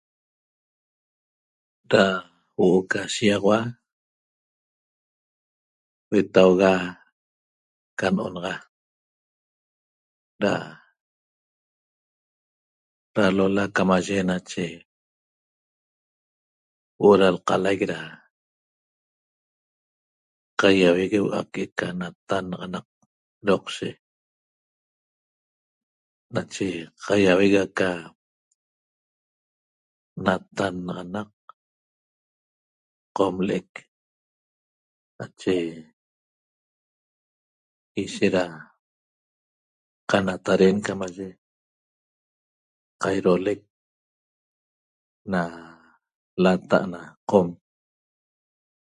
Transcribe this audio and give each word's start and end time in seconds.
Da 1.91 2.03
huoo 2.57 2.79
ca 2.91 3.01
shiaxaua 3.13 3.57
huetaxa 6.09 6.71
ca 7.99 8.07
nonaxa 8.11 8.69
da 10.41 10.53
lalo 13.15 13.45
camaye 13.75 14.17
nache 14.29 14.65
huoo 16.99 17.15
da 17.21 17.27
olcalay 17.33 17.79
da 17.91 17.99
caiauegueua 20.59 21.39
queca 21.53 21.87
natannaxaqui 21.99 22.97
doqshe 23.47 23.89
nache 26.33 26.67
caihueguehua 27.05 27.75
ca 27.79 27.89
natannaxanaq 30.25 31.31
qomleq 33.17 33.69
nache 35.19 35.55
ishet 38.01 38.33
da 38.35 38.43
canataren 40.09 40.77
ca 40.85 40.93
lcamaye 40.93 41.29
cairoleq 43.01 43.61
natala 46.43 46.99
qom 47.29 47.47